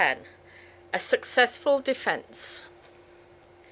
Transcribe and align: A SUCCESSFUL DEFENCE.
A 0.95 0.97
SUCCESSFUL 0.99 1.77
DEFENCE. 1.81 2.63